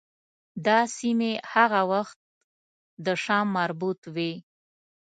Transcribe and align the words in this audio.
دا 0.65 0.79
سیمې 0.97 1.31
هغه 1.53 1.81
وخت 1.91 2.17
د 3.05 3.07
شام 3.23 3.47
مربوط 3.57 3.99
وې. 4.15 4.31